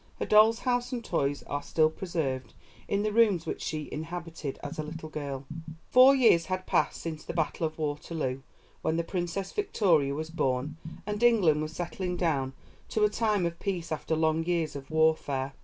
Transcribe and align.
Her 0.17 0.25
doll's 0.25 0.57
house 0.61 0.91
and 0.91 1.05
toys 1.05 1.43
are 1.43 1.61
still 1.61 1.91
preserved 1.91 2.55
in 2.87 3.03
the 3.03 3.13
rooms 3.13 3.45
which 3.45 3.61
she 3.61 3.87
inhabited 3.91 4.57
as 4.63 4.79
a 4.79 4.83
little 4.83 5.09
girl. 5.09 5.45
[Illustration: 5.45 5.63
KENSINGTON 5.67 5.75
PALACE] 5.75 5.93
Four 5.93 6.15
years 6.15 6.45
had 6.47 6.65
passed 6.65 7.01
since 7.03 7.23
the 7.23 7.33
battle 7.33 7.67
of 7.67 7.77
Waterloo 7.77 8.41
when 8.81 8.97
the 8.97 9.03
Princess 9.03 9.51
Victoria 9.51 10.15
was 10.15 10.31
born, 10.31 10.77
and 11.05 11.21
England 11.21 11.61
was 11.61 11.73
settling 11.73 12.17
down 12.17 12.53
to 12.89 13.03
a 13.03 13.09
time 13.11 13.45
of 13.45 13.59
peace 13.59 13.91
after 13.91 14.15
long 14.15 14.43
years 14.43 14.75
of 14.75 14.89
warfare. 14.89 15.53